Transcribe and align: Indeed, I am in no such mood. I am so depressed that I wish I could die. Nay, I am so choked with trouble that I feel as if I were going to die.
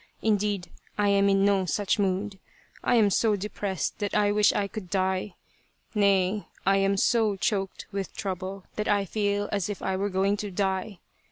Indeed, 0.23 0.71
I 0.97 1.09
am 1.09 1.29
in 1.29 1.45
no 1.45 1.65
such 1.67 1.99
mood. 1.99 2.39
I 2.83 2.95
am 2.95 3.11
so 3.11 3.35
depressed 3.35 3.99
that 3.99 4.15
I 4.15 4.31
wish 4.31 4.51
I 4.51 4.67
could 4.67 4.89
die. 4.89 5.35
Nay, 5.93 6.47
I 6.65 6.77
am 6.77 6.97
so 6.97 7.35
choked 7.35 7.85
with 7.91 8.15
trouble 8.15 8.63
that 8.77 8.87
I 8.87 9.05
feel 9.05 9.47
as 9.51 9.69
if 9.69 9.79
I 9.83 9.95
were 9.95 10.09
going 10.09 10.37
to 10.37 10.49
die. 10.49 11.01